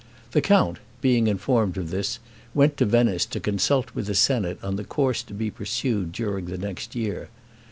[0.31, 2.17] The count being informed of this,
[2.55, 6.45] went to Venice to consult with the senate on the course to be pursued during
[6.45, 7.29] the next year.